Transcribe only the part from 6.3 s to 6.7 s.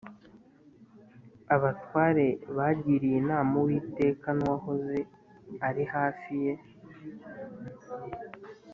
ye